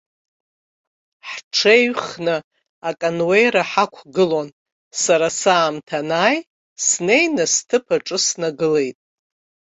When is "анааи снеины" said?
6.03-7.45